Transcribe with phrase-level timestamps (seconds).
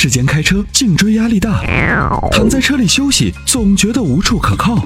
[0.00, 1.60] 时间开车，颈椎压力大，
[2.30, 4.78] 躺在车里休息总觉得无处可靠。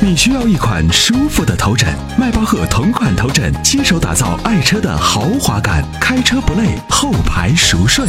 [0.00, 8.04] 你需要一款舒服的头枕，迈巴赫同款头枕，亲手打造爱车的豪华感，开车不累，后排熟睡。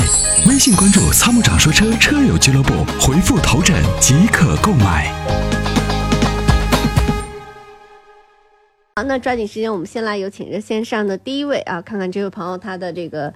[0.47, 5.13] 微信关注“参谋长说车”车友俱乐部，回复“头枕”即可购买。
[8.95, 13.31] 好，那抓紧时间，我们先来有请热线上的第一位啊，看看这位朋友他的这个。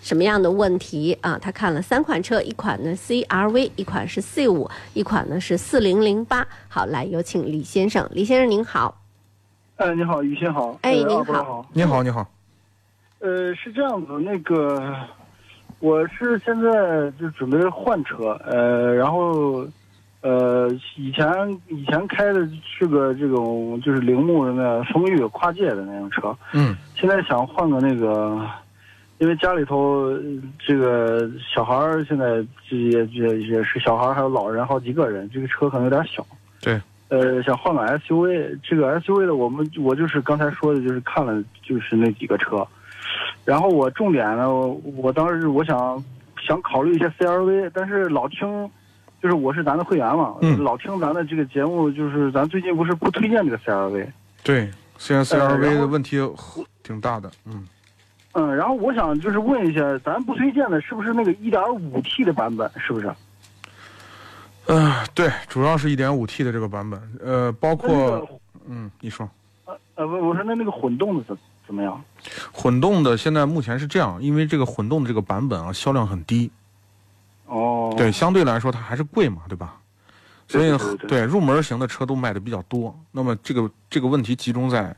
[0.00, 1.38] 什么样的问题啊？
[1.40, 6.46] 他看了三款车，一款呢 CRV，一款是 C 五，一款呢是四零零八。
[6.68, 8.08] 好，来有请李先生。
[8.12, 9.02] 李先生您好。
[9.76, 10.78] 哎，你好，于先好。
[10.82, 11.66] 哎，您好。
[11.72, 12.26] 你好，你好。
[13.18, 14.94] 呃，是这样子，那个，
[15.80, 19.66] 我是现在就准备换车，呃，然后，
[20.22, 21.26] 呃，以前
[21.68, 28.40] 以前开的是个这种就是铃木的那风裕跨界的那种车，嗯，现在想换个那个。
[29.20, 30.10] 因为家里头
[30.58, 36.26] 这个小孩儿现在也也也是小孩儿，还有老人好几个人，这个车可能有点小。
[36.58, 42.66] 对，呃，想换个 SUV，这个 SUV 的我们我就是刚才说的，就是看了就是那几个车，
[43.44, 44.50] 然后我重点呢，
[44.96, 46.02] 我当时我想
[46.42, 48.70] 想考虑一下 CRV，但是老听，
[49.22, 54.06] 就是我是咱的会员嘛，老听咱的这个节目，就是咱最近不是不推荐这个 CRV。
[54.42, 56.18] 对，现在 CRV 的问题
[56.82, 57.66] 挺大的，嗯。
[58.32, 62.70] 嗯，然后我想就是问一下，咱不推荐的是不是那个一点五 T 的版本？
[62.78, 63.12] 是不是？
[64.66, 68.24] 呃，对，主要是一点五 T 的这个版本，呃，包括，
[68.68, 69.28] 嗯，你说，
[69.64, 71.36] 呃呃，不，我说那那个混动的怎
[71.66, 72.00] 怎么样？
[72.52, 76.48] 混动的现在目前是这样，因为这个混动的这个版本啊，销量很低。
[77.46, 77.92] 哦。
[77.96, 79.76] 对，相对来说它还是贵嘛，对吧？
[80.46, 80.72] 所以
[81.08, 82.96] 对入门型的车都卖的比较多。
[83.10, 84.94] 那么这个这个问题集中在。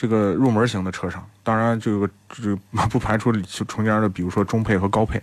[0.00, 2.56] 这个入门型的车上，当然这个这
[2.88, 5.22] 不排除中间的，比如说中配和高配。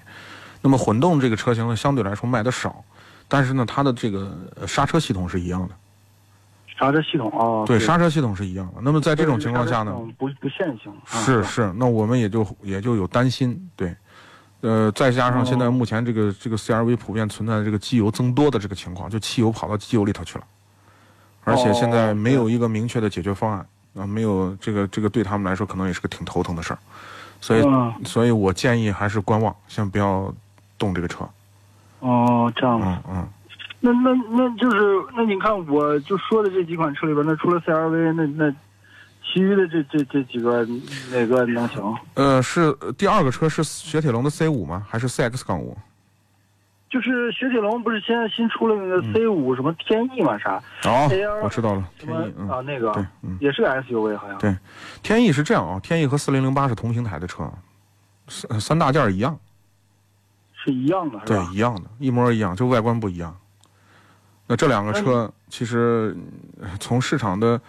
[0.62, 2.86] 那么混动这个车型呢，相对来说卖的少，
[3.28, 5.74] 但是呢，它的这个刹车系统是一样的。
[6.78, 8.74] 刹车系统啊，对，刹车系统是一样的。
[8.84, 10.94] 那么在这种情况下呢，不不限行。
[11.08, 13.96] 是是，那我们也就也就有担心，对，
[14.62, 20.44] 呃，再加上现在目前这个这个 CRV 普遍存在的这个机油增多的这个情况，就汽油跑到机油里头去了，
[21.46, 23.66] 而且现在没有一个明确的解决方案。
[23.98, 26.80] 啊，没有这个，这个对他们来说可能也是个挺头疼的事儿，
[27.42, 27.64] 所以，
[28.06, 30.34] 所以我建议还是观望，先不要
[30.78, 31.28] 动这个车。
[32.00, 32.80] 哦，这样。
[32.82, 33.28] 嗯嗯。
[33.80, 34.78] 那那那就是，
[35.16, 38.52] 那你看，我就说的这几款车里边，那除了 CRV，那那
[39.24, 40.66] 其余的这这这几个
[41.12, 41.96] 哪个能行？
[42.16, 44.86] 呃，是第二个车是雪铁龙的 C 五吗？
[44.90, 45.78] 还是 CX 杠五？
[46.90, 50.56] 就是雪铁龙不是现在新出了那个 C 五什么天翼嘛啥？
[50.86, 51.10] 哦，
[51.44, 53.06] 我知道了，天翼啊那个对，
[53.42, 54.38] 也是个 SUV 好像。
[54.38, 54.56] 对，
[55.04, 57.52] 天翼是这样啊，天翼和四零零八是同平台的车，
[58.30, 59.38] 三三大件一样，
[60.54, 63.38] 是一样的，对，一样的，一模一样，就外观不一样。
[64.48, 66.16] 那这两个车其实
[66.80, 67.60] 从市场的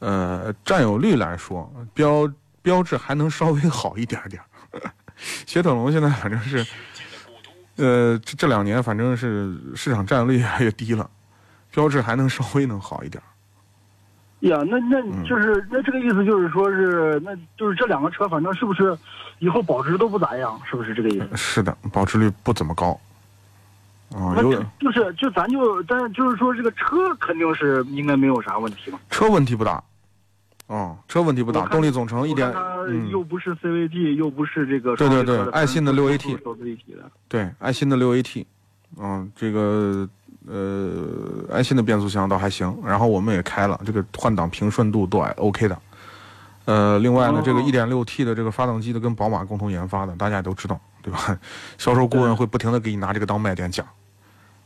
[0.00, 2.30] 呃占有率来说，标
[2.60, 4.42] 标志还能稍微好一点点。
[5.16, 6.66] 雪铁龙现在反正是。
[7.78, 11.08] 呃，这这两年反正是市场占有率越来越低了，
[11.70, 13.22] 标志还能稍微能好一点。
[14.40, 18.96] 呀，那那就是那这个意思就是说是，那就是这两个车反正是不是
[19.38, 21.28] 以后保值都不咋样，是不是这个意思？
[21.36, 22.98] 是的，保值率不怎么高。
[24.14, 28.98] 啊，有就是就咱就但就是说这个车肯定是应该没有啥问题吧？
[29.10, 29.82] 车问题不大。
[30.68, 32.52] 哦，车问题不大，动力总成一点，
[33.10, 34.96] 又不是 CVT，又不是这个。
[34.96, 37.10] 对对对，爱信的六 AT，的。
[37.28, 38.44] 对，爱信的六 AT，
[38.96, 40.08] 嗯，这个
[40.46, 45.78] 呃，爱信的变速箱倒还行，然后我们也开了，这个换挡平顺度都还 OK 的。
[46.64, 51.38] 呃，另外呢，这个 1.6T 的这个发动机的跟宝马共同研发的，大家也都知道，对吧？
[51.78, 53.86] 销售顾问会不停的给你拿这个当卖点讲，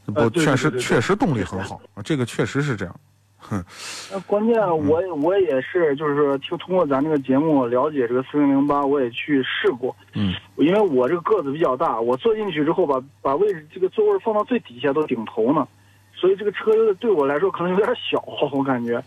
[0.07, 2.95] 不，确实确实动力很好啊，这个确实是这样。
[3.43, 3.63] 哼，
[4.11, 4.55] 那关键
[4.87, 9.95] 我我也是，就是说，听通过咱这个节目了解这个四零零八，我也去试过。
[10.15, 15.67] 嗯，因为我这个个子比较大，我坐进去之后，把把位置这个座位放到最底下都顶头呢，
[16.15, 18.23] 所以这个车有对我来说可能有点小，
[18.53, 19.03] 我感觉。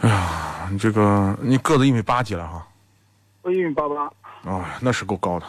[0.00, 2.66] 哎呀，你这个你个子一米八几了哈？
[3.42, 4.04] 我一米八八。
[4.50, 5.46] 啊，那是够高的。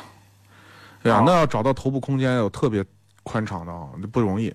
[1.03, 2.83] 哎呀，那要找到头部空间有特别
[3.23, 4.53] 宽敞的啊，那不容易。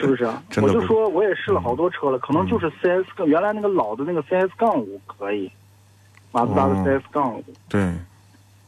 [0.00, 0.42] 是不是啊？
[0.62, 5.50] 我就说我也试了好多车了，可能就是 CS 杠原来那个老的那个 CS 杠五可以，
[6.32, 7.44] 马自达的 CS 杠五。
[7.68, 7.92] 对。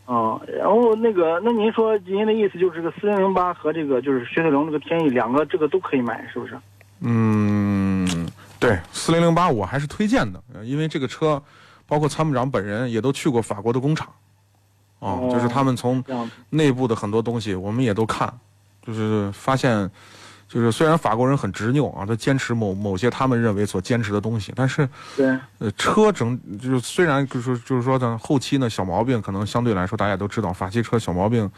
[0.09, 6.59] 嗯，然后那个，那您说您的意思就是这个四零零八和这个就是雪铁龙这个天翼两个这个都可以买，是不是？
[7.01, 11.41] 嗯，对，四零零八我还是推荐的，因为这个车，
[11.87, 14.09] 包括参谋长本人也都去过法国的工厂，
[14.99, 16.05] 啊，就是他们从
[16.51, 18.31] 内部的很多东西，我们也都看，
[18.85, 19.89] 就是发现，
[20.53, 25.27] 就是虽然法国人很执拗啊，他坚持某某些他们认为所坚持的东西，但是对，
[25.59, 31.51] 呃，车整就是虽然就是就是说呢，后期呢小毛病可能相对来说大家都知道，法系车小毛病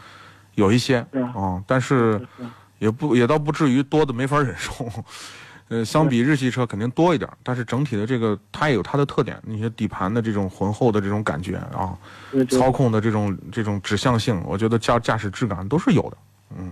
[0.53, 2.45] 有一些对啊，但是是
[2.79, 4.89] 也不也倒不至于多的没法忍受。
[5.67, 11.97] 呃，相比日系车肯定多一点，但是整体的这个它也有它的特点，那些底盘的这种浑厚的这种感觉啊，
[12.49, 16.17] 操控的这种这种指向性，我觉得驾驾驶质感都是有的。
[16.57, 16.71] 嗯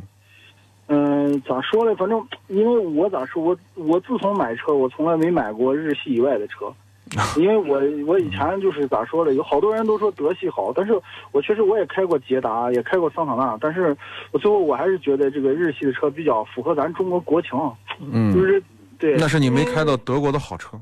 [1.34, 1.96] 嗯，咋说呢？
[1.96, 6.74] 反正因为我咋说，我我自从买车，我从来没买过日系以外的车，
[7.40, 9.34] 因为我我以前就是咋说呢？
[9.34, 10.94] 有好多人都说德系好，但是
[11.32, 13.96] 我确实我也开过捷达，也开过桑塔纳，但是
[14.32, 17.52] 我最后我还是觉得这个日系的车比较符合咱中国国情，
[18.00, 18.64] 嗯就嗯，是
[18.98, 19.18] 对。
[19.18, 20.80] 那是你没开到德国的好车。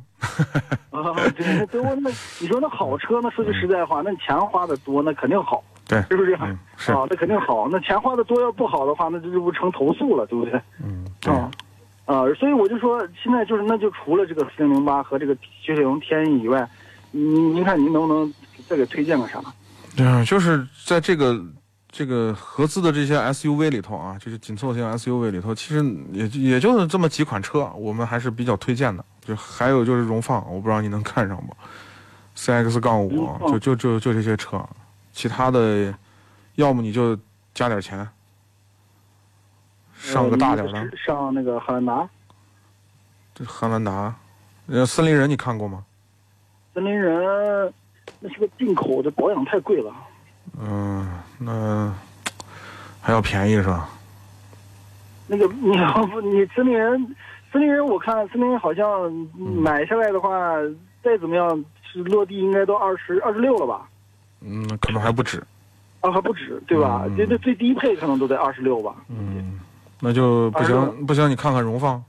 [0.92, 2.10] 啊，对，德国那
[2.40, 6.38] 你说那好车，那说句实在话，那钱花的多，那肯定好，对，是不是？
[6.42, 7.68] 嗯是啊，那肯定好。
[7.70, 10.60] 那钱花的多要不好的话，那这就不成投诉了，对不对？
[10.82, 11.52] 嗯，对，啊，
[12.06, 16.66] 啊，所以我就说，现在就是那就除了这个四零零八和这个雪铁龙天翼以外，
[17.12, 18.34] 您您看您能不能
[18.70, 19.42] 再给推荐个啥？
[19.98, 21.38] 对啊，就是在这个
[21.92, 25.84] 这个合资的这些 SUV 里头啊，就是紧凑型 SUV 里头，其实
[26.14, 29.04] 也也就是这么几款车，我们还是比较推荐的。
[29.24, 31.56] 就还有就是荣放，我不知道你能看上不
[32.36, 34.58] ？CX 杠五就就就就这些车，
[35.12, 35.94] 其他的
[36.56, 37.18] 要么你就
[37.54, 38.08] 加点钱，
[39.94, 42.10] 上个大点的呃，上那个汉兰达、
[43.36, 44.16] 这汉兰达，
[44.68, 45.84] 呃，森林人你看过吗？
[46.74, 47.74] 森林人，
[48.20, 49.94] 那是个进口的，保养太贵了。
[50.60, 51.94] 嗯，那
[53.02, 53.90] 还要便宜是吧？
[55.28, 57.16] 那个 你要不你森林人，
[57.52, 59.04] 森林人我看森林人好像
[59.38, 60.56] 嗯买下来的话，
[61.04, 63.90] 再怎么样是落地应该都二十二十六了吧？
[64.42, 65.42] 嗯，可能还不止。
[66.02, 67.04] 啊，还不止，对吧？
[67.06, 68.96] 嗯这这最低配可能都得二十六吧。
[69.08, 69.60] 嗯，
[70.00, 72.04] 那就不行，不行，你看看荣放。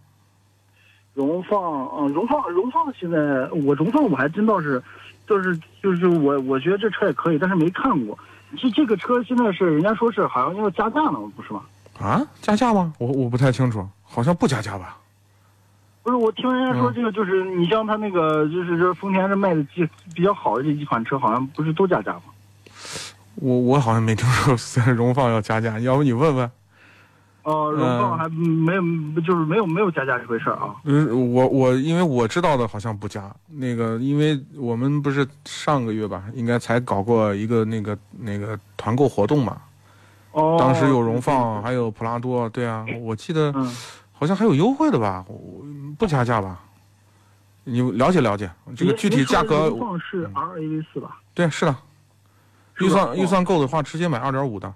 [1.12, 1.61] 荣放，
[1.99, 3.19] 嗯，荣放，荣放现在
[3.50, 4.82] 我荣放我还真倒是，
[5.26, 8.19] 就是就是我我觉得这车也可以，但是没看过。
[8.56, 11.62] 这这个车现在是人家说是好像要加价了，不是吗？
[12.00, 12.94] 啊，加价吗？
[12.99, 14.96] 我我不太清楚，好像不加价吧？
[16.02, 22.22] 不是，我听人家说嗯这个就是你像他那个就是这丰田这卖的几比较好的这几款车，好像不是都加价吗？
[23.37, 26.50] 我我好像没听说荣放要加价，要不你问问？
[27.44, 28.82] 哦、荣放还没有，
[29.22, 30.76] 就是没有没有加价这回事儿啊。
[30.84, 39.56] 嗯，我我因为我知道的好像不加那个，因为我们不是上个月吧，应该才搞过一个那个那个团购活动嘛，
[40.31, 43.76] 哦，当时有荣放，还有普拉多，对啊，我记得嗯，
[44.22, 45.64] 好像还有优惠的吧，我
[45.98, 46.60] 不加价吧？
[47.64, 49.80] 你了解了解这个具体价格荣？
[49.80, 51.19] 放是 RAV 四吧？
[51.34, 51.74] 对，是的，
[52.78, 54.72] 预算预算够的话，直接买二点五的，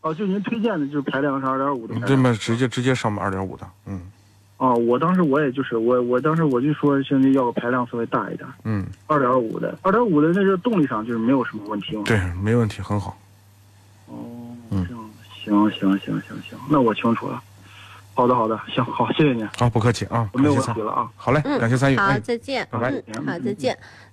[0.00, 1.94] 哦，就您推荐的就是排量是二点五的。
[2.06, 2.34] 对吗？
[2.40, 4.10] 直接直接上二点五的，嗯
[4.56, 12.04] 哦，我当时我也就是我我当时我就说兄弟要个排量稍微大一点，嗯，二点五的，二点五的那是动力上就是没有什么问题吗。
[12.06, 13.18] 对，没问题，很好。
[14.06, 14.16] 哦，
[15.44, 17.42] 行行行行行，那我清楚了。
[18.14, 21.08] 好的好的，行好，谢谢您，好，不客气啊，我没有问题了啊。
[21.16, 22.66] 好嘞，嗯感谢参与，好，哎再见。
[22.70, 23.76] 拜拜嗯，好，再见。